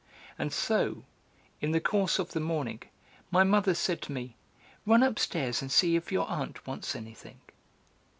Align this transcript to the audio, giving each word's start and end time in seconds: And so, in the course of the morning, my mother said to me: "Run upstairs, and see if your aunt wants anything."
And 0.39 0.51
so, 0.51 1.03
in 1.59 1.73
the 1.73 1.79
course 1.79 2.17
of 2.17 2.31
the 2.31 2.39
morning, 2.39 2.81
my 3.29 3.43
mother 3.43 3.75
said 3.75 4.01
to 4.01 4.11
me: 4.11 4.35
"Run 4.83 5.03
upstairs, 5.03 5.61
and 5.61 5.71
see 5.71 5.95
if 5.95 6.11
your 6.11 6.27
aunt 6.27 6.65
wants 6.65 6.95
anything." 6.95 7.39